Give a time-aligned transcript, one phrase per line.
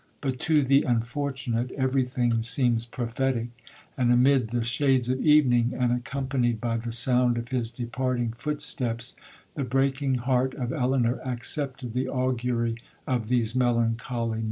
[0.19, 3.49] But to the unfortunate, every thing seems prophetic;
[3.95, 9.15] and amid the shades of evening, and accompanied by the sound of his departing footsteps,
[9.53, 14.39] the breaking heart of Elinor accepted the augury of these melancholy notes.